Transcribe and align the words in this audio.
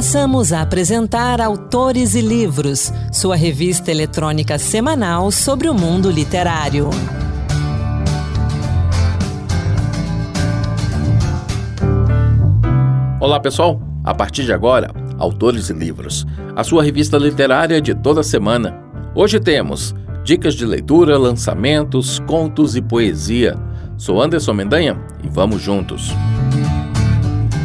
Passamos 0.00 0.50
a 0.50 0.62
apresentar 0.62 1.42
Autores 1.42 2.14
e 2.14 2.22
Livros, 2.22 2.90
sua 3.12 3.36
revista 3.36 3.90
eletrônica 3.90 4.58
semanal 4.58 5.30
sobre 5.30 5.68
o 5.68 5.74
mundo 5.74 6.10
literário. 6.10 6.88
Olá 13.20 13.38
pessoal, 13.40 13.78
a 14.02 14.14
partir 14.14 14.44
de 14.44 14.54
agora, 14.54 14.90
Autores 15.18 15.68
e 15.68 15.74
Livros, 15.74 16.26
a 16.56 16.64
sua 16.64 16.82
revista 16.82 17.18
literária 17.18 17.78
de 17.78 17.94
toda 17.94 18.22
semana. 18.22 18.82
Hoje 19.14 19.38
temos 19.38 19.94
dicas 20.24 20.54
de 20.54 20.64
leitura, 20.64 21.18
lançamentos, 21.18 22.18
contos 22.20 22.74
e 22.74 22.80
poesia. 22.80 23.54
Sou 23.98 24.22
Anderson 24.22 24.54
Mendanha 24.54 24.98
e 25.22 25.28
vamos 25.28 25.60
juntos. 25.60 26.10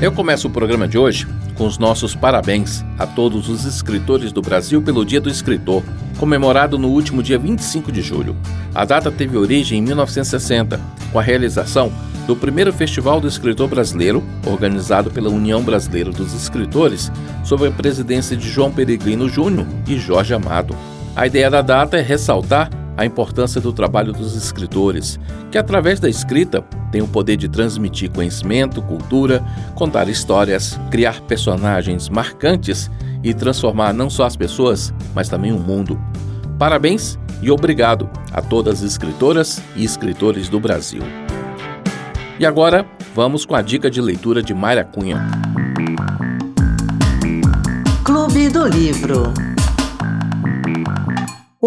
Eu 0.02 0.12
começo 0.12 0.50
o 0.50 0.52
programa 0.52 0.86
de 0.86 0.98
hoje 0.98 1.26
com 1.56 1.66
os 1.66 1.78
nossos 1.78 2.14
parabéns 2.14 2.84
a 2.98 3.08
todos 3.08 3.50
os 3.50 3.66
escritores 3.66 4.32
do 4.32 4.42
Brasil 4.42 4.82
pelo 4.82 5.06
Dia 5.06 5.22
do 5.22 5.30
Escritor, 5.30 5.84
comemorado 6.18 6.78
no 6.78 6.90
último 6.90 7.24
dia 7.24 7.38
25 7.38 7.92
de 7.92 8.02
julho. 8.02 8.36
A 8.74 8.86
data 8.86 9.12
teve 9.12 9.38
origem 9.38 9.80
em 9.80 9.82
1960, 9.82 10.80
com 11.12 11.20
a 11.20 11.24
realização 11.24 11.92
do 12.28 12.36
primeiro 12.36 12.74
Festival 12.74 13.22
do 13.22 13.28
Escritor 13.28 13.68
Brasileiro, 13.68 14.24
organizado 14.46 15.12
pela 15.12 15.30
União 15.30 15.62
Brasileira 15.64 16.12
dos 16.12 16.34
Escritores, 16.34 17.12
sob 17.44 17.68
a 17.68 17.72
presidência 17.72 18.36
de 18.36 18.50
João 18.50 18.72
Peregrino 18.72 19.30
Júnior 19.30 19.68
e 19.88 19.98
Jorge 19.98 20.34
Amado. 20.34 20.76
A 21.16 21.28
ideia 21.28 21.50
da 21.50 21.62
data 21.62 21.98
é 21.98 22.02
ressaltar 22.02 22.70
a 22.98 23.06
importância 23.06 23.60
do 23.60 23.74
trabalho 23.74 24.14
dos 24.14 24.36
escritores, 24.36 25.20
que 25.52 25.58
através 25.58 26.00
da 26.00 26.10
escrita 26.10 26.62
têm 26.92 27.02
o 27.02 27.08
poder 27.08 27.38
de 27.38 27.50
transmitir 27.50 28.12
conhecimento, 28.12 28.82
cultura, 28.82 29.44
contar 29.76 30.08
histórias, 30.08 30.80
criar 30.90 31.22
personagens 31.22 32.10
marcantes 32.10 32.90
e 33.24 33.34
transformar 33.34 33.94
não 33.94 34.10
só 34.10 34.26
as 34.26 34.36
pessoas, 34.36 34.94
mas 35.14 35.28
também 35.28 35.52
o 35.52 35.60
mundo. 35.60 36.00
Parabéns 36.58 37.20
e 37.42 37.52
obrigado 37.52 38.10
a 38.32 38.42
todas 38.42 38.80
as 38.80 38.92
escritoras 38.92 39.62
e 39.76 39.84
escritores 39.84 40.48
do 40.48 40.60
Brasil. 40.60 41.02
E 42.40 42.46
agora, 42.46 42.86
vamos 43.14 43.46
com 43.46 43.56
a 43.56 43.62
dica 43.62 43.90
de 43.90 44.02
leitura 44.02 44.42
de 44.42 44.54
Mayra 44.54 44.84
Cunha. 44.84 45.26
Clube 48.04 48.50
do 48.50 48.68
Livro 48.68 49.34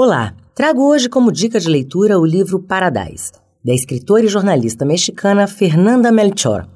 Olá, 0.01 0.33
trago 0.59 0.83
hoje 0.83 1.09
como 1.09 1.31
dica 1.31 1.61
de 1.61 1.69
leitura 1.69 2.19
o 2.19 2.27
livro 2.27 2.59
Paradise, 2.59 3.31
da 3.65 3.73
escritora 3.73 4.25
e 4.25 4.29
jornalista 4.29 4.85
mexicana 4.85 5.47
Fernanda 5.47 6.11
Melchor, 6.11 6.67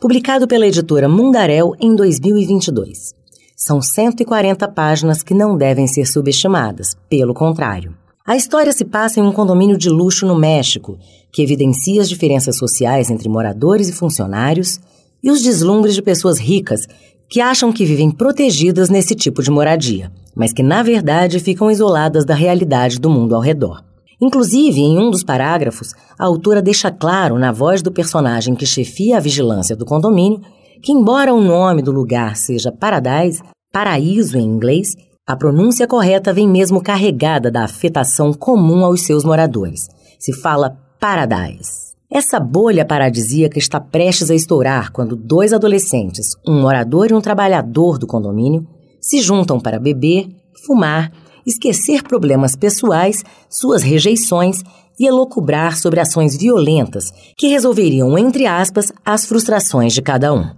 publicado 0.00 0.48
pela 0.48 0.66
editora 0.66 1.06
Mundarel 1.06 1.74
em 1.78 1.94
2022. 1.94 3.14
São 3.54 3.82
140 3.82 4.66
páginas 4.68 5.22
que 5.22 5.34
não 5.34 5.54
devem 5.54 5.86
ser 5.86 6.06
subestimadas, 6.06 6.96
pelo 7.10 7.34
contrário. 7.34 7.94
A 8.26 8.38
história 8.38 8.72
se 8.72 8.86
passa 8.86 9.20
em 9.20 9.22
um 9.22 9.32
condomínio 9.32 9.76
de 9.76 9.90
luxo 9.90 10.26
no 10.26 10.34
México, 10.34 10.98
que 11.30 11.42
evidencia 11.42 12.00
as 12.00 12.08
diferenças 12.08 12.56
sociais 12.56 13.10
entre 13.10 13.28
moradores 13.28 13.90
e 13.90 13.92
funcionários 13.92 14.80
e 15.22 15.30
os 15.30 15.42
deslumbres 15.42 15.94
de 15.94 16.00
pessoas 16.00 16.38
ricas 16.38 16.86
que 17.28 17.40
acham 17.40 17.72
que 17.72 17.84
vivem 17.84 18.10
protegidas 18.10 18.88
nesse 18.88 19.14
tipo 19.14 19.42
de 19.42 19.50
moradia, 19.50 20.10
mas 20.34 20.52
que 20.52 20.62
na 20.62 20.82
verdade 20.82 21.40
ficam 21.40 21.70
isoladas 21.70 22.24
da 22.24 22.34
realidade 22.34 23.00
do 23.00 23.10
mundo 23.10 23.34
ao 23.34 23.40
redor. 23.40 23.82
Inclusive, 24.20 24.80
em 24.80 24.98
um 24.98 25.10
dos 25.10 25.22
parágrafos, 25.22 25.92
a 26.18 26.24
autora 26.24 26.62
deixa 26.62 26.90
claro, 26.90 27.38
na 27.38 27.52
voz 27.52 27.82
do 27.82 27.92
personagem 27.92 28.54
que 28.54 28.64
chefia 28.64 29.18
a 29.18 29.20
vigilância 29.20 29.76
do 29.76 29.84
condomínio, 29.84 30.40
que, 30.82 30.92
embora 30.92 31.34
o 31.34 31.40
nome 31.40 31.82
do 31.82 31.92
lugar 31.92 32.36
seja 32.36 32.72
Paradise, 32.72 33.42
paraíso 33.72 34.38
em 34.38 34.44
inglês, 34.44 34.94
a 35.26 35.36
pronúncia 35.36 35.86
correta 35.86 36.32
vem 36.32 36.48
mesmo 36.48 36.80
carregada 36.80 37.50
da 37.50 37.64
afetação 37.64 38.32
comum 38.32 38.84
aos 38.84 39.02
seus 39.02 39.24
moradores. 39.24 39.88
Se 40.18 40.32
fala 40.32 40.78
Paradise. 40.98 41.85
Essa 42.10 42.38
bolha 42.38 42.84
paradisíaca 42.84 43.58
está 43.58 43.80
prestes 43.80 44.30
a 44.30 44.34
estourar 44.34 44.92
quando 44.92 45.16
dois 45.16 45.52
adolescentes, 45.52 46.36
um 46.46 46.60
morador 46.60 47.10
e 47.10 47.14
um 47.14 47.20
trabalhador 47.20 47.98
do 47.98 48.06
condomínio, 48.06 48.64
se 49.00 49.20
juntam 49.20 49.58
para 49.58 49.80
beber, 49.80 50.28
fumar, 50.64 51.10
esquecer 51.44 52.04
problemas 52.04 52.54
pessoais, 52.54 53.24
suas 53.50 53.82
rejeições 53.82 54.62
e 54.98 55.06
elocubrar 55.06 55.76
sobre 55.76 55.98
ações 55.98 56.36
violentas 56.36 57.12
que 57.36 57.48
resolveriam, 57.48 58.16
entre 58.16 58.46
aspas, 58.46 58.92
as 59.04 59.26
frustrações 59.26 59.92
de 59.92 60.00
cada 60.00 60.32
um. 60.32 60.48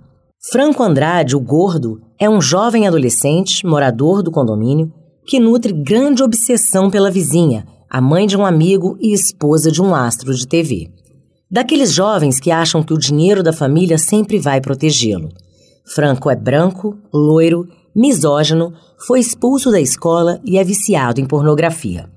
Franco 0.52 0.82
Andrade, 0.82 1.34
o 1.34 1.40
gordo, 1.40 1.98
é 2.18 2.28
um 2.28 2.42
jovem 2.42 2.86
adolescente, 2.86 3.66
morador 3.66 4.22
do 4.22 4.30
condomínio, 4.30 4.92
que 5.26 5.40
nutre 5.40 5.72
grande 5.72 6.22
obsessão 6.22 6.90
pela 6.90 7.10
vizinha, 7.10 7.66
a 7.88 8.02
mãe 8.02 8.26
de 8.26 8.36
um 8.36 8.44
amigo 8.44 8.98
e 9.00 9.14
esposa 9.14 9.72
de 9.72 9.80
um 9.80 9.94
astro 9.94 10.34
de 10.34 10.46
TV. 10.46 10.97
Daqueles 11.50 11.92
jovens 11.94 12.38
que 12.38 12.50
acham 12.50 12.82
que 12.82 12.92
o 12.92 12.98
dinheiro 12.98 13.42
da 13.42 13.54
família 13.54 13.96
sempre 13.96 14.38
vai 14.38 14.60
protegê-lo. 14.60 15.30
Franco 15.82 16.28
é 16.28 16.36
branco, 16.36 16.98
loiro, 17.10 17.66
misógino, 17.96 18.74
foi 19.06 19.20
expulso 19.20 19.70
da 19.70 19.80
escola 19.80 20.38
e 20.44 20.58
é 20.58 20.64
viciado 20.64 21.22
em 21.22 21.26
pornografia. 21.26 22.10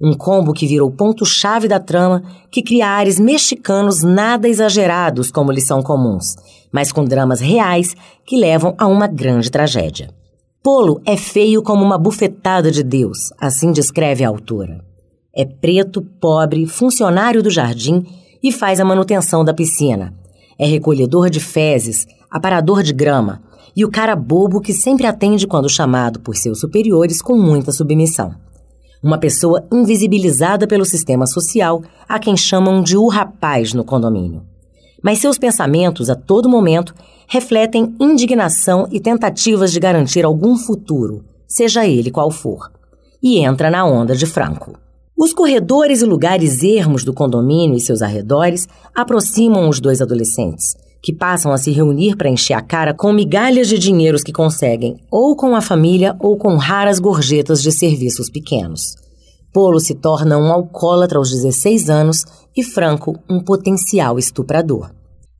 Um 0.00 0.14
combo 0.14 0.52
que 0.52 0.66
virou 0.66 0.90
ponto-chave 0.90 1.68
da 1.68 1.78
trama, 1.78 2.24
que 2.50 2.60
cria 2.60 2.88
ares 2.88 3.20
mexicanos 3.20 4.02
nada 4.02 4.48
exagerados 4.48 5.30
como 5.30 5.52
lhes 5.52 5.64
são 5.64 5.80
comuns, 5.80 6.34
mas 6.72 6.90
com 6.90 7.04
dramas 7.04 7.38
reais 7.38 7.94
que 8.26 8.36
levam 8.36 8.74
a 8.76 8.88
uma 8.88 9.06
grande 9.06 9.48
tragédia. 9.48 10.10
Polo 10.60 11.00
é 11.06 11.16
feio 11.16 11.62
como 11.62 11.84
uma 11.84 11.98
bufetada 11.98 12.72
de 12.72 12.82
Deus, 12.82 13.32
assim 13.38 13.70
descreve 13.70 14.24
a 14.24 14.28
autora. 14.28 14.84
É 15.32 15.44
preto, 15.44 16.02
pobre, 16.20 16.66
funcionário 16.66 17.42
do 17.44 17.50
jardim 17.50 18.04
e 18.42 18.50
faz 18.50 18.80
a 18.80 18.84
manutenção 18.84 19.44
da 19.44 19.54
piscina. 19.54 20.14
É 20.58 20.66
recolhedor 20.66 21.30
de 21.30 21.40
fezes, 21.40 22.06
aparador 22.30 22.82
de 22.82 22.92
grama 22.92 23.42
e 23.74 23.84
o 23.84 23.90
cara 23.90 24.14
bobo 24.14 24.60
que 24.60 24.72
sempre 24.72 25.06
atende 25.06 25.46
quando 25.46 25.68
chamado 25.68 26.20
por 26.20 26.36
seus 26.36 26.60
superiores 26.60 27.22
com 27.22 27.36
muita 27.36 27.72
submissão 27.72 28.34
uma 29.02 29.18
pessoa 29.18 29.66
invisibilizada 29.72 30.66
pelo 30.66 30.84
sistema 30.84 31.26
social, 31.26 31.82
a 32.08 32.18
quem 32.18 32.36
chamam 32.36 32.80
de 32.80 32.96
o 32.96 33.08
rapaz 33.08 33.74
no 33.74 33.84
condomínio. 33.84 34.44
Mas 35.02 35.18
seus 35.18 35.36
pensamentos, 35.36 36.08
a 36.08 36.14
todo 36.14 36.48
momento, 36.48 36.94
refletem 37.26 37.94
indignação 37.98 38.86
e 38.92 39.00
tentativas 39.00 39.72
de 39.72 39.80
garantir 39.80 40.24
algum 40.24 40.56
futuro, 40.56 41.24
seja 41.48 41.84
ele 41.84 42.10
qual 42.10 42.30
for. 42.30 42.70
E 43.20 43.40
entra 43.40 43.70
na 43.70 43.84
onda 43.84 44.14
de 44.14 44.26
Franco. 44.26 44.78
Os 45.16 45.32
corredores 45.32 46.02
e 46.02 46.06
lugares 46.06 46.62
ermos 46.62 47.04
do 47.04 47.12
condomínio 47.12 47.76
e 47.76 47.80
seus 47.80 48.02
arredores 48.02 48.66
aproximam 48.94 49.68
os 49.68 49.78
dois 49.78 50.00
adolescentes, 50.00 50.74
que 51.02 51.12
passam 51.12 51.52
a 51.52 51.58
se 51.58 51.70
reunir 51.70 52.16
para 52.16 52.30
encher 52.30 52.54
a 52.54 52.62
cara 52.62 52.94
com 52.94 53.12
migalhas 53.12 53.68
de 53.68 53.78
dinheiros 53.78 54.22
que 54.22 54.32
conseguem, 54.32 54.96
ou 55.10 55.36
com 55.36 55.54
a 55.54 55.60
família 55.60 56.16
ou 56.18 56.36
com 56.36 56.56
raras 56.56 56.98
gorjetas 56.98 57.62
de 57.62 57.70
serviços 57.70 58.30
pequenos. 58.30 58.94
Polo 59.52 59.80
se 59.80 59.94
torna 59.94 60.38
um 60.38 60.50
alcoólatra 60.50 61.18
aos 61.18 61.30
16 61.30 61.90
anos 61.90 62.24
e 62.56 62.62
Franco 62.62 63.18
um 63.28 63.38
potencial 63.40 64.18
estuprador. 64.18 64.90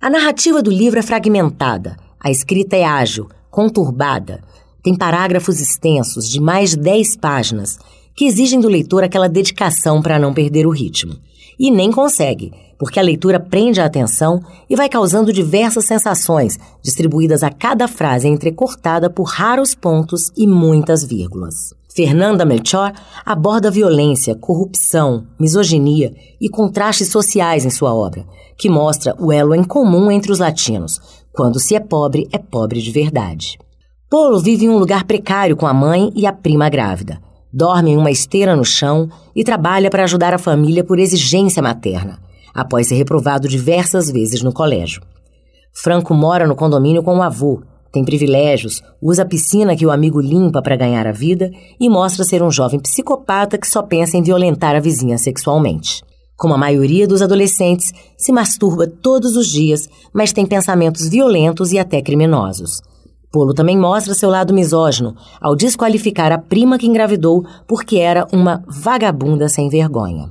A 0.01 0.11
narrativa 0.11 0.61
do 0.61 0.71
livro 0.71 0.99
é 0.99 1.03
fragmentada, 1.03 1.97
a 2.21 2.31
escrita 2.31 2.77
é 2.77 2.85
ágil, 2.85 3.29
conturbada, 3.51 4.43
tem 4.83 4.97
parágrafos 4.97 5.61
extensos 5.61 6.29
de 6.29 6.41
mais 6.41 6.71
de 6.71 6.79
10 6.79 7.17
páginas 7.17 7.79
que 8.15 8.27
exigem 8.27 8.61
do 8.61 8.69
leitor 8.69 9.03
aquela 9.03 9.29
dedicação 9.29 10.03
para 10.03 10.19
não 10.19 10.35
perder 10.35 10.67
o 10.67 10.71
ritmo. 10.71 11.15
E 11.59 11.71
nem 11.71 11.91
consegue, 11.91 12.53
porque 12.79 12.99
a 12.99 13.03
leitura 13.03 13.39
prende 13.39 13.81
a 13.81 13.85
atenção 13.85 14.41
e 14.69 14.75
vai 14.75 14.89
causando 14.89 15.33
diversas 15.33 15.85
sensações, 15.85 16.59
distribuídas 16.83 17.43
a 17.43 17.51
cada 17.51 17.87
frase 17.87 18.27
entrecortada 18.27 19.09
por 19.09 19.25
raros 19.25 19.75
pontos 19.75 20.33
e 20.37 20.47
muitas 20.47 21.05
vírgulas. 21.05 21.73
Fernanda 21.95 22.45
Melchor 22.45 22.93
aborda 23.25 23.71
violência, 23.71 24.35
corrupção, 24.35 25.27
misoginia 25.39 26.13
e 26.41 26.49
contrastes 26.49 27.09
sociais 27.09 27.65
em 27.67 27.71
sua 27.71 27.95
obra, 27.95 28.27
que 28.57 28.69
mostra 28.69 29.15
o 29.21 29.31
elo 29.31 29.55
em 29.55 29.63
comum 29.63 30.11
entre 30.11 30.33
os 30.33 30.39
latinos. 30.39 30.99
Quando 31.33 31.61
se 31.61 31.75
é 31.75 31.81
pobre, 31.81 32.29
é 32.33 32.39
pobre 32.39 32.81
de 32.81 32.91
verdade. 32.91 33.59
Polo 34.09 34.41
vive 34.41 34.65
em 34.65 34.69
um 34.69 34.79
lugar 34.79 35.05
precário 35.05 35.57
com 35.57 35.67
a 35.67 35.73
mãe 35.73 36.11
e 36.17 36.27
a 36.27 36.33
prima 36.33 36.69
grávida. 36.69 37.21
Dorme 37.53 37.91
em 37.91 37.97
uma 37.99 38.11
esteira 38.11 38.57
no 38.57 38.65
chão 38.65 39.11
e 39.37 39.45
trabalha 39.45 39.91
para 39.91 40.05
ajudar 40.05 40.33
a 40.33 40.39
família 40.39 40.83
por 40.83 40.99
exigência 40.99 41.63
materna, 41.63 42.19
após 42.55 42.87
ser 42.87 42.95
reprovado 42.95 43.47
diversas 43.47 44.11
vezes 44.11 44.43
no 44.43 44.53
colégio. 44.53 45.03
Franco 45.73 46.15
mora 46.15 46.47
no 46.47 46.57
condomínio 46.57 47.03
com 47.03 47.19
o 47.19 47.23
avô, 47.23 47.63
tem 47.93 48.05
privilégios, 48.05 48.83
usa 49.03 49.23
a 49.23 49.27
piscina 49.27 49.77
que 49.77 49.85
o 49.85 49.91
amigo 49.91 50.19
limpa 50.19 50.63
para 50.63 50.77
ganhar 50.77 51.07
a 51.07 51.13
vida 51.13 51.51
e 51.79 51.91
mostra 51.91 52.25
ser 52.25 52.43
um 52.43 52.51
jovem 52.51 52.81
psicopata 52.81 53.59
que 53.59 53.67
só 53.67 53.83
pensa 53.83 54.17
em 54.17 54.23
violentar 54.23 54.75
a 54.75 54.81
vizinha 54.81 55.19
sexualmente. 55.19 56.03
Como 56.35 56.55
a 56.55 56.59
maioria 56.59 57.07
dos 57.07 57.21
adolescentes, 57.21 57.93
se 58.17 58.33
masturba 58.33 58.87
todos 58.87 59.37
os 59.37 59.47
dias, 59.47 59.91
mas 60.13 60.33
tem 60.33 60.47
pensamentos 60.47 61.07
violentos 61.07 61.71
e 61.71 61.79
até 61.79 62.01
criminosos. 62.01 62.81
Polo 63.33 63.55
também 63.55 63.79
mostra 63.79 64.13
seu 64.13 64.29
lado 64.29 64.53
misógino 64.53 65.17
ao 65.41 65.57
desqualificar 65.57 66.31
a 66.31 66.39
prima 66.39 66.79
que 66.79 66.87
engravidou 66.87 67.47
porque 67.67 67.97
era 67.97 68.29
uma 68.31 68.63
vagabunda 68.69 69.49
sem 69.49 69.71
vergonha. 69.71 70.31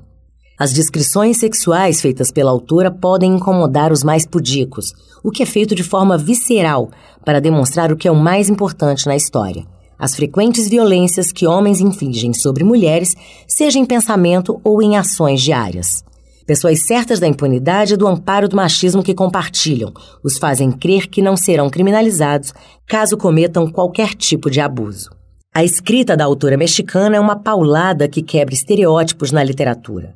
As 0.57 0.71
descrições 0.71 1.37
sexuais 1.37 1.99
feitas 1.99 2.31
pela 2.31 2.51
autora 2.51 2.91
podem 2.91 3.33
incomodar 3.33 3.91
os 3.91 4.03
mais 4.03 4.27
pudicos, 4.27 4.93
o 5.23 5.31
que 5.31 5.41
é 5.41 5.45
feito 5.47 5.73
de 5.73 5.81
forma 5.81 6.15
visceral 6.15 6.91
para 7.25 7.41
demonstrar 7.41 7.91
o 7.91 7.97
que 7.97 8.07
é 8.07 8.11
o 8.11 8.15
mais 8.15 8.47
importante 8.47 9.07
na 9.07 9.15
história: 9.15 9.65
as 9.97 10.15
frequentes 10.15 10.69
violências 10.69 11.31
que 11.31 11.47
homens 11.47 11.81
infligem 11.81 12.33
sobre 12.33 12.63
mulheres, 12.63 13.15
seja 13.47 13.79
em 13.79 13.85
pensamento 13.85 14.61
ou 14.63 14.79
em 14.83 14.95
ações 14.95 15.41
diárias. 15.41 16.03
Pessoas 16.45 16.83
certas 16.83 17.19
da 17.19 17.27
impunidade 17.27 17.93
e 17.93 17.97
do 17.97 18.07
amparo 18.07 18.49
do 18.49 18.55
machismo 18.55 19.03
que 19.03 19.13
compartilham, 19.13 19.93
os 20.23 20.37
fazem 20.37 20.71
crer 20.71 21.07
que 21.07 21.21
não 21.21 21.37
serão 21.37 21.69
criminalizados 21.69 22.53
caso 22.87 23.15
cometam 23.17 23.71
qualquer 23.71 24.13
tipo 24.15 24.49
de 24.49 24.59
abuso. 24.59 25.09
A 25.53 25.63
escrita 25.63 26.15
da 26.15 26.25
autora 26.25 26.57
mexicana 26.57 27.17
é 27.17 27.19
uma 27.19 27.35
paulada 27.35 28.07
que 28.07 28.21
quebra 28.21 28.53
estereótipos 28.53 29.31
na 29.31 29.43
literatura. 29.43 30.15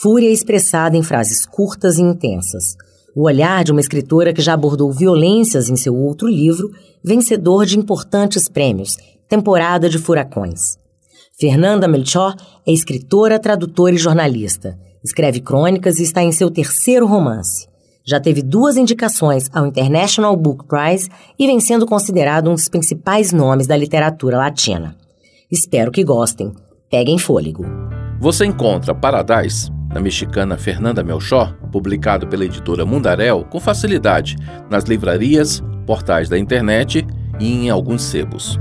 Fúria 0.00 0.30
expressada 0.30 0.96
em 0.96 1.02
frases 1.02 1.46
curtas 1.46 1.98
e 1.98 2.02
intensas. 2.02 2.76
O 3.14 3.24
olhar 3.24 3.62
de 3.62 3.72
uma 3.72 3.80
escritora 3.80 4.32
que 4.32 4.42
já 4.42 4.54
abordou 4.54 4.90
violências 4.90 5.68
em 5.68 5.76
seu 5.76 5.94
outro 5.94 6.26
livro, 6.26 6.70
vencedor 7.04 7.66
de 7.66 7.78
importantes 7.78 8.48
prêmios, 8.48 8.96
Temporada 9.28 9.88
de 9.88 9.98
Furacões. 9.98 10.76
Fernanda 11.38 11.88
Melchor 11.88 12.34
é 12.66 12.72
escritora, 12.72 13.38
tradutora 13.38 13.94
e 13.94 13.98
jornalista. 13.98 14.78
Escreve 15.04 15.40
crônicas 15.40 15.98
e 15.98 16.02
está 16.02 16.22
em 16.22 16.32
seu 16.32 16.50
terceiro 16.50 17.06
romance. 17.06 17.68
Já 18.04 18.20
teve 18.20 18.42
duas 18.42 18.76
indicações 18.76 19.48
ao 19.52 19.66
International 19.66 20.36
Book 20.36 20.64
Prize 20.66 21.08
e 21.38 21.46
vem 21.46 21.60
sendo 21.60 21.86
considerado 21.86 22.50
um 22.50 22.54
dos 22.54 22.68
principais 22.68 23.32
nomes 23.32 23.66
da 23.66 23.76
literatura 23.76 24.36
latina. 24.36 24.96
Espero 25.50 25.92
que 25.92 26.02
gostem. 26.02 26.52
Peguem 26.90 27.18
fôlego. 27.18 27.64
Você 28.20 28.44
encontra 28.44 28.94
Paradise, 28.94 29.70
da 29.92 30.00
mexicana 30.00 30.56
Fernanda 30.56 31.02
Melchor, 31.02 31.56
publicado 31.70 32.26
pela 32.26 32.44
editora 32.44 32.84
Mundarel, 32.84 33.44
com 33.44 33.60
facilidade 33.60 34.36
nas 34.70 34.84
livrarias, 34.84 35.62
portais 35.86 36.28
da 36.28 36.38
internet 36.38 37.06
e 37.38 37.52
em 37.52 37.70
alguns 37.70 38.02
sebos. 38.02 38.58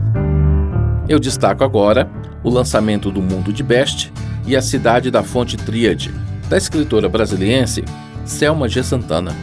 Eu 1.07 1.19
destaco 1.19 1.63
agora 1.63 2.09
o 2.43 2.49
lançamento 2.49 3.11
do 3.11 3.21
Mundo 3.21 3.51
de 3.53 3.63
Best 3.63 4.11
e 4.45 4.55
a 4.55 4.61
Cidade 4.61 5.11
da 5.11 5.23
Fonte 5.23 5.57
Tríade, 5.57 6.11
da 6.51 6.57
escritora 6.57 7.07
brasiliense 7.07 7.81
Selma 8.25 8.67
G. 8.67 8.83
Santana. 8.83 9.33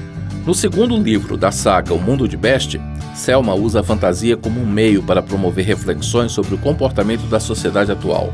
No 0.44 0.54
segundo 0.54 0.94
livro 0.94 1.38
da 1.38 1.50
saga 1.50 1.94
O 1.94 1.98
Mundo 1.98 2.28
de 2.28 2.36
Best, 2.36 2.78
Selma 3.14 3.54
usa 3.54 3.80
a 3.80 3.82
fantasia 3.82 4.36
como 4.36 4.60
um 4.60 4.66
meio 4.66 5.02
para 5.02 5.22
promover 5.22 5.64
reflexões 5.64 6.32
sobre 6.32 6.54
o 6.54 6.58
comportamento 6.58 7.22
da 7.22 7.40
sociedade 7.40 7.90
atual. 7.90 8.30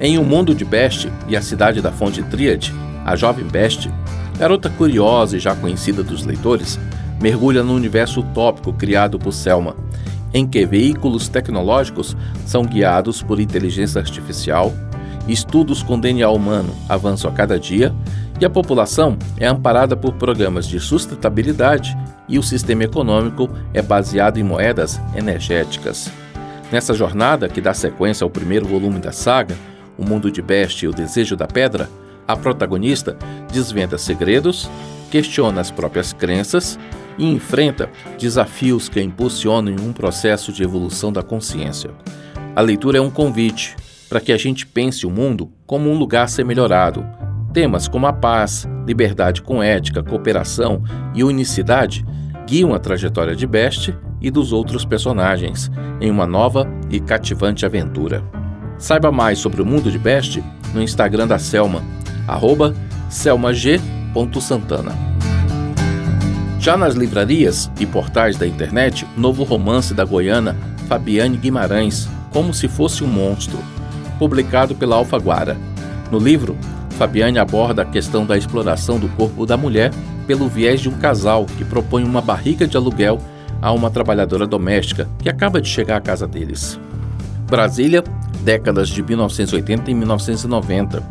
Em 0.00 0.16
O 0.16 0.22
Mundo 0.22 0.54
de 0.54 0.64
Best 0.64 1.10
e 1.26 1.36
a 1.36 1.42
Cidade 1.42 1.82
da 1.82 1.90
Fonte 1.90 2.22
Tríade, 2.22 2.72
a 3.04 3.16
jovem 3.16 3.46
Best, 3.46 3.90
garota 4.38 4.70
curiosa 4.70 5.36
e 5.36 5.40
já 5.40 5.56
conhecida 5.56 6.04
dos 6.04 6.24
leitores, 6.24 6.78
mergulha 7.20 7.64
no 7.64 7.74
universo 7.74 8.20
utópico 8.20 8.72
criado 8.72 9.18
por 9.18 9.32
Selma, 9.32 9.74
em 10.32 10.46
que 10.46 10.64
veículos 10.64 11.28
tecnológicos 11.28 12.16
são 12.46 12.64
guiados 12.64 13.24
por 13.24 13.40
inteligência 13.40 14.00
artificial 14.00 14.72
estudos 15.28 15.82
com 15.82 15.98
DNA 15.98 16.28
humano 16.28 16.74
avançam 16.88 17.30
a 17.30 17.34
cada 17.34 17.58
dia 17.58 17.94
a 18.44 18.50
população 18.50 19.16
é 19.38 19.46
amparada 19.46 19.96
por 19.96 20.14
programas 20.14 20.66
de 20.66 20.80
sustentabilidade 20.80 21.96
e 22.28 22.38
o 22.38 22.42
sistema 22.42 22.84
econômico 22.84 23.48
é 23.72 23.80
baseado 23.80 24.38
em 24.38 24.42
moedas 24.42 25.00
energéticas. 25.16 26.10
Nessa 26.72 26.94
jornada, 26.94 27.48
que 27.48 27.60
dá 27.60 27.72
sequência 27.72 28.24
ao 28.24 28.30
primeiro 28.30 28.66
volume 28.66 28.98
da 28.98 29.12
saga, 29.12 29.56
O 29.96 30.04
Mundo 30.04 30.30
de 30.30 30.42
Best 30.42 30.84
e 30.84 30.88
o 30.88 30.92
Desejo 30.92 31.36
da 31.36 31.46
Pedra, 31.46 31.88
a 32.26 32.36
protagonista 32.36 33.16
desvenda 33.52 33.96
segredos, 33.96 34.68
questiona 35.10 35.60
as 35.60 35.70
próprias 35.70 36.12
crenças 36.12 36.78
e 37.16 37.24
enfrenta 37.26 37.88
desafios 38.18 38.88
que 38.88 39.00
impulsionam 39.00 39.76
um 39.80 39.92
processo 39.92 40.52
de 40.52 40.62
evolução 40.62 41.12
da 41.12 41.22
consciência. 41.22 41.90
A 42.56 42.60
leitura 42.60 42.98
é 42.98 43.00
um 43.00 43.10
convite 43.10 43.76
para 44.08 44.20
que 44.20 44.32
a 44.32 44.36
gente 44.36 44.66
pense 44.66 45.06
o 45.06 45.10
mundo 45.10 45.50
como 45.66 45.90
um 45.90 45.96
lugar 45.96 46.24
a 46.24 46.28
ser 46.28 46.44
melhorado. 46.44 47.04
Temas 47.54 47.86
como 47.86 48.06
a 48.08 48.12
paz, 48.12 48.68
liberdade 48.84 49.40
com 49.40 49.62
ética, 49.62 50.02
cooperação 50.02 50.82
e 51.14 51.22
unicidade 51.22 52.04
guiam 52.48 52.74
a 52.74 52.80
trajetória 52.80 53.36
de 53.36 53.46
Best 53.46 53.96
e 54.20 54.28
dos 54.28 54.52
outros 54.52 54.84
personagens 54.84 55.70
em 56.00 56.10
uma 56.10 56.26
nova 56.26 56.68
e 56.90 56.98
cativante 56.98 57.64
aventura. 57.64 58.24
Saiba 58.76 59.12
mais 59.12 59.38
sobre 59.38 59.62
o 59.62 59.64
mundo 59.64 59.88
de 59.88 60.00
Best 60.00 60.42
no 60.74 60.82
Instagram 60.82 61.28
da 61.28 61.38
Selma, 61.38 61.80
selmag.santana. 63.08 64.92
Já 66.58 66.76
nas 66.76 66.96
livrarias 66.96 67.70
e 67.78 67.86
portais 67.86 68.36
da 68.36 68.48
internet, 68.48 69.06
novo 69.16 69.44
romance 69.44 69.94
da 69.94 70.04
goiana 70.04 70.56
Fabiane 70.88 71.36
Guimarães, 71.36 72.08
Como 72.32 72.52
se 72.52 72.66
fosse 72.66 73.04
um 73.04 73.06
monstro, 73.06 73.58
publicado 74.18 74.74
pela 74.74 74.96
Alfaguara. 74.96 75.56
No 76.10 76.18
livro, 76.18 76.56
Fabiane 76.94 77.38
aborda 77.38 77.82
a 77.82 77.84
questão 77.84 78.24
da 78.24 78.36
exploração 78.36 78.98
do 78.98 79.08
corpo 79.10 79.44
da 79.44 79.56
mulher 79.56 79.90
pelo 80.26 80.48
viés 80.48 80.80
de 80.80 80.88
um 80.88 80.96
casal 80.98 81.44
que 81.44 81.64
propõe 81.64 82.04
uma 82.04 82.20
barriga 82.20 82.66
de 82.66 82.76
aluguel 82.76 83.18
a 83.60 83.72
uma 83.72 83.90
trabalhadora 83.90 84.46
doméstica 84.46 85.08
que 85.18 85.28
acaba 85.28 85.60
de 85.60 85.68
chegar 85.68 85.96
à 85.96 86.00
casa 86.00 86.26
deles. 86.26 86.78
Brasília, 87.48 88.02
décadas 88.42 88.88
de 88.88 89.02
1980 89.02 89.90
e 89.90 89.94
1990. 89.94 91.02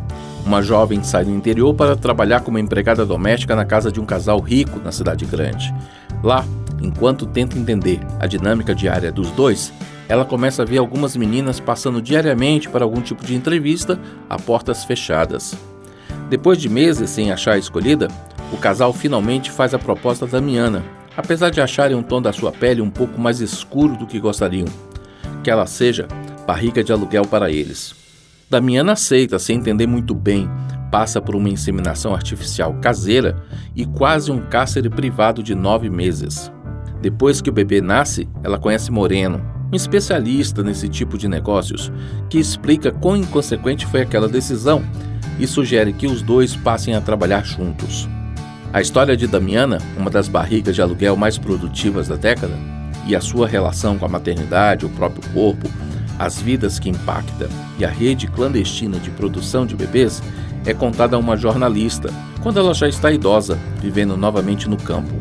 Uma 0.46 0.62
jovem 0.62 1.02
sai 1.02 1.24
do 1.24 1.30
interior 1.30 1.74
para 1.74 1.96
trabalhar 1.96 2.40
como 2.40 2.58
empregada 2.58 3.04
doméstica 3.04 3.54
na 3.54 3.64
casa 3.64 3.90
de 3.90 4.00
um 4.00 4.04
casal 4.04 4.40
rico 4.40 4.80
na 4.82 4.92
cidade 4.92 5.24
grande. 5.24 5.74
Lá, 6.22 6.44
enquanto 6.80 7.26
tenta 7.26 7.58
entender 7.58 8.00
a 8.20 8.26
dinâmica 8.26 8.74
diária 8.74 9.12
dos 9.12 9.30
dois, 9.30 9.72
ela 10.08 10.24
começa 10.24 10.62
a 10.62 10.66
ver 10.66 10.78
algumas 10.78 11.16
meninas 11.16 11.60
passando 11.60 12.00
diariamente 12.00 12.68
para 12.68 12.84
algum 12.84 13.00
tipo 13.00 13.24
de 13.24 13.34
entrevista 13.34 13.98
a 14.28 14.38
portas 14.38 14.84
fechadas. 14.84 15.56
Depois 16.28 16.58
de 16.58 16.68
meses 16.68 17.10
sem 17.10 17.30
achar 17.30 17.52
a 17.52 17.58
escolhida, 17.58 18.08
o 18.52 18.56
casal 18.56 18.92
finalmente 18.92 19.50
faz 19.50 19.74
a 19.74 19.78
proposta 19.78 20.26
da 20.26 20.40
Miana, 20.40 20.82
apesar 21.16 21.50
de 21.50 21.60
acharem 21.60 21.96
um 21.96 22.02
tom 22.02 22.20
da 22.20 22.32
sua 22.32 22.50
pele 22.50 22.80
um 22.80 22.90
pouco 22.90 23.20
mais 23.20 23.40
escuro 23.40 23.96
do 23.96 24.06
que 24.06 24.18
gostariam. 24.18 24.68
Que 25.42 25.50
ela 25.50 25.66
seja 25.66 26.08
barriga 26.46 26.82
de 26.82 26.92
aluguel 26.92 27.26
para 27.26 27.50
eles. 27.50 27.94
Damiana 28.48 28.92
aceita 28.92 29.38
sem 29.38 29.56
entender 29.56 29.86
muito 29.86 30.14
bem, 30.14 30.48
passa 30.90 31.20
por 31.20 31.34
uma 31.34 31.48
inseminação 31.48 32.14
artificial 32.14 32.74
caseira 32.80 33.42
e 33.74 33.84
quase 33.84 34.30
um 34.30 34.40
cárcere 34.40 34.88
privado 34.88 35.42
de 35.42 35.54
nove 35.54 35.90
meses. 35.90 36.52
Depois 37.00 37.40
que 37.40 37.50
o 37.50 37.52
bebê 37.52 37.80
nasce, 37.80 38.28
ela 38.42 38.58
conhece 38.58 38.90
Moreno, 38.90 39.42
um 39.72 39.76
especialista 39.76 40.62
nesse 40.62 40.88
tipo 40.88 41.18
de 41.18 41.28
negócios, 41.28 41.92
que 42.30 42.38
explica 42.38 42.92
quão 42.92 43.16
inconsequente 43.16 43.86
foi 43.86 44.02
aquela 44.02 44.28
decisão 44.28 44.82
e 45.38 45.46
sugere 45.46 45.92
que 45.92 46.06
os 46.06 46.22
dois 46.22 46.54
passem 46.56 46.94
a 46.94 47.00
trabalhar 47.00 47.44
juntos. 47.44 48.08
A 48.72 48.80
história 48.80 49.16
de 49.16 49.26
Damiana, 49.26 49.78
uma 49.96 50.10
das 50.10 50.28
barrigas 50.28 50.74
de 50.74 50.82
aluguel 50.82 51.16
mais 51.16 51.38
produtivas 51.38 52.08
da 52.08 52.16
década, 52.16 52.54
e 53.06 53.14
a 53.14 53.20
sua 53.20 53.46
relação 53.46 53.98
com 53.98 54.06
a 54.06 54.08
maternidade, 54.08 54.86
o 54.86 54.88
próprio 54.90 55.22
corpo, 55.32 55.68
as 56.18 56.40
vidas 56.40 56.78
que 56.78 56.88
impacta 56.88 57.48
e 57.78 57.84
a 57.84 57.88
rede 57.88 58.26
clandestina 58.26 58.98
de 58.98 59.10
produção 59.10 59.66
de 59.66 59.76
bebês 59.76 60.22
é 60.64 60.72
contada 60.72 61.16
a 61.16 61.18
uma 61.18 61.36
jornalista 61.36 62.08
quando 62.42 62.58
ela 62.58 62.74
já 62.74 62.88
está 62.88 63.10
idosa, 63.10 63.58
vivendo 63.80 64.16
novamente 64.16 64.68
no 64.68 64.76
campo. 64.76 65.14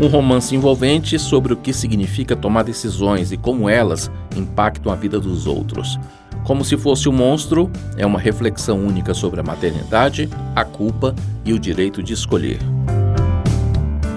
Um 0.00 0.06
romance 0.06 0.54
envolvente 0.54 1.18
sobre 1.18 1.52
o 1.52 1.56
que 1.56 1.72
significa 1.72 2.36
tomar 2.36 2.62
decisões 2.62 3.32
e 3.32 3.36
como 3.36 3.68
elas 3.68 4.08
impactam 4.36 4.92
a 4.92 4.94
vida 4.94 5.18
dos 5.18 5.44
outros. 5.46 5.98
Como 6.44 6.64
se 6.64 6.76
fosse 6.76 7.08
um 7.08 7.12
monstro, 7.12 7.68
é 7.96 8.06
uma 8.06 8.20
reflexão 8.20 8.78
única 8.78 9.12
sobre 9.12 9.40
a 9.40 9.42
maternidade, 9.42 10.30
a 10.54 10.64
culpa 10.64 11.16
e 11.44 11.52
o 11.52 11.58
direito 11.58 12.00
de 12.00 12.12
escolher. 12.12 12.60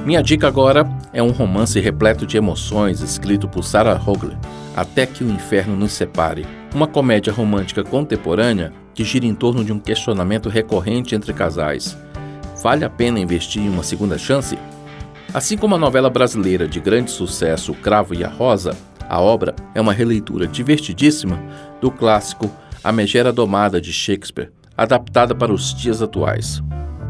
Minha 0.05 0.21
dica 0.21 0.47
agora 0.47 0.87
é 1.11 1.23
um 1.23 1.31
romance 1.31 1.79
repleto 1.79 2.27
de 2.27 2.37
emoções 2.37 3.01
escrito 3.01 3.47
por 3.47 3.63
Sarah 3.63 3.99
Hogler, 3.99 4.37
Até 4.75 5.07
que 5.07 5.23
o 5.23 5.31
Inferno 5.31 5.75
nos 5.75 5.93
Separe. 5.93 6.45
Uma 6.75 6.87
comédia 6.87 7.33
romântica 7.33 7.83
contemporânea 7.83 8.71
que 8.93 9.03
gira 9.03 9.25
em 9.25 9.33
torno 9.33 9.65
de 9.65 9.73
um 9.73 9.79
questionamento 9.79 10.47
recorrente 10.47 11.15
entre 11.15 11.33
casais. 11.33 11.97
Vale 12.61 12.85
a 12.85 12.89
pena 12.89 13.19
investir 13.19 13.63
em 13.63 13.69
uma 13.69 13.83
segunda 13.83 14.17
chance? 14.17 14.57
Assim 15.33 15.57
como 15.57 15.75
a 15.75 15.77
novela 15.77 16.09
brasileira 16.09 16.67
de 16.67 16.81
grande 16.81 17.09
sucesso 17.09 17.71
O 17.71 17.75
Cravo 17.75 18.13
e 18.13 18.21
a 18.21 18.27
Rosa, 18.27 18.75
a 19.07 19.17
obra 19.21 19.55
é 19.73 19.79
uma 19.79 19.93
releitura 19.93 20.45
divertidíssima 20.45 21.39
do 21.79 21.89
clássico 21.89 22.51
A 22.83 22.91
Megera 22.91 23.31
Domada 23.31 23.79
de 23.79 23.93
Shakespeare, 23.93 24.51
adaptada 24.75 25.33
para 25.33 25.53
os 25.53 25.73
dias 25.73 26.01
atuais. 26.01 26.61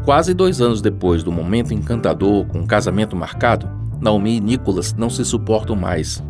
Quase 0.04 0.34
dois 0.34 0.60
anos 0.60 0.80
depois 0.80 1.24
do 1.24 1.32
momento 1.32 1.74
encantador 1.74 2.46
com 2.46 2.60
um 2.60 2.66
casamento 2.66 3.16
marcado, 3.16 3.68
Naomi 4.00 4.36
e 4.36 4.40
Nicholas 4.40 4.94
não 4.94 5.10
se 5.10 5.24
suportam 5.24 5.74
mais. 5.74 6.22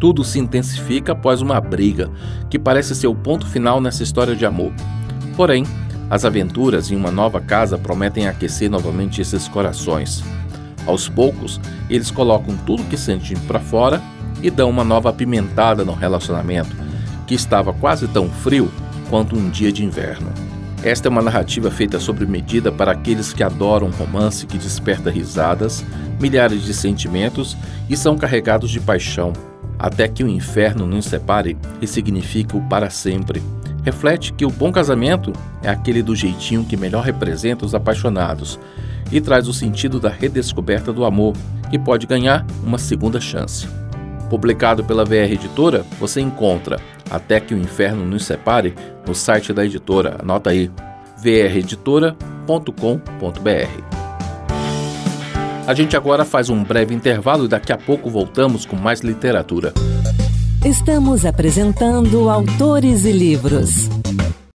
Tudo 0.00 0.24
se 0.24 0.40
intensifica 0.40 1.12
após 1.12 1.40
uma 1.40 1.60
briga, 1.60 2.10
que 2.50 2.58
parece 2.58 2.96
ser 2.96 3.06
o 3.06 3.14
ponto 3.14 3.46
final 3.46 3.80
nessa 3.80 4.02
história 4.02 4.34
de 4.34 4.44
amor. 4.44 4.72
Porém, 5.36 5.64
as 6.10 6.24
aventuras 6.24 6.90
em 6.90 6.96
uma 6.96 7.12
nova 7.12 7.40
casa 7.40 7.78
prometem 7.78 8.26
aquecer 8.26 8.68
novamente 8.68 9.20
esses 9.20 9.46
corações. 9.46 10.24
Aos 10.88 11.06
poucos, 11.06 11.60
eles 11.90 12.10
colocam 12.10 12.56
tudo 12.64 12.82
que 12.84 12.96
sentem 12.96 13.36
para 13.46 13.60
fora 13.60 14.00
e 14.42 14.50
dão 14.50 14.70
uma 14.70 14.82
nova 14.82 15.10
apimentada 15.10 15.84
no 15.84 15.92
relacionamento, 15.92 16.74
que 17.26 17.34
estava 17.34 17.74
quase 17.74 18.08
tão 18.08 18.30
frio 18.30 18.72
quanto 19.10 19.36
um 19.36 19.50
dia 19.50 19.70
de 19.70 19.84
inverno. 19.84 20.32
Esta 20.82 21.06
é 21.06 21.10
uma 21.10 21.20
narrativa 21.20 21.70
feita 21.70 22.00
sobre 22.00 22.24
medida 22.24 22.72
para 22.72 22.92
aqueles 22.92 23.34
que 23.34 23.42
adoram 23.42 23.88
um 23.88 23.90
romance 23.90 24.46
que 24.46 24.56
desperta 24.56 25.10
risadas, 25.10 25.84
milhares 26.18 26.62
de 26.62 26.72
sentimentos 26.72 27.54
e 27.86 27.94
são 27.94 28.16
carregados 28.16 28.70
de 28.70 28.80
paixão, 28.80 29.34
até 29.78 30.08
que 30.08 30.24
o 30.24 30.28
inferno 30.28 30.86
nos 30.86 31.04
separe 31.04 31.54
e 31.82 31.86
signifique 31.86 32.56
o 32.56 32.62
para 32.62 32.88
sempre. 32.88 33.42
Reflete 33.84 34.32
que 34.32 34.46
o 34.46 34.50
bom 34.50 34.72
casamento 34.72 35.34
é 35.62 35.68
aquele 35.68 36.02
do 36.02 36.16
jeitinho 36.16 36.64
que 36.64 36.78
melhor 36.78 37.04
representa 37.04 37.66
os 37.66 37.74
apaixonados 37.74 38.58
e 39.10 39.20
traz 39.20 39.48
o 39.48 39.52
sentido 39.52 39.98
da 39.98 40.08
redescoberta 40.08 40.92
do 40.92 41.04
amor, 41.04 41.34
que 41.70 41.78
pode 41.78 42.06
ganhar 42.06 42.46
uma 42.62 42.78
segunda 42.78 43.20
chance. 43.20 43.66
Publicado 44.28 44.84
pela 44.84 45.04
VR 45.04 45.32
Editora, 45.32 45.84
você 45.98 46.20
encontra 46.20 46.78
Até 47.10 47.40
que 47.40 47.54
o 47.54 47.58
Inferno 47.58 48.04
nos 48.04 48.24
Separe 48.24 48.74
no 49.06 49.14
site 49.14 49.52
da 49.52 49.64
editora. 49.64 50.16
Anota 50.20 50.50
aí, 50.50 50.70
vreditora.com.br. 51.16 53.98
A 55.66 55.74
gente 55.74 55.96
agora 55.96 56.24
faz 56.24 56.48
um 56.48 56.62
breve 56.62 56.94
intervalo 56.94 57.44
e 57.44 57.48
daqui 57.48 57.72
a 57.72 57.78
pouco 57.78 58.08
voltamos 58.08 58.64
com 58.64 58.76
mais 58.76 59.00
literatura. 59.00 59.72
Estamos 60.64 61.24
apresentando 61.24 62.28
Autores 62.28 63.04
e 63.04 63.12
Livros. 63.12 63.88